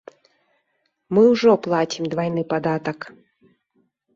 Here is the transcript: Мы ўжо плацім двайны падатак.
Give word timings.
Мы 1.17 1.21
ўжо 1.33 1.51
плацім 1.67 2.03
двайны 2.15 2.43
падатак. 2.55 2.99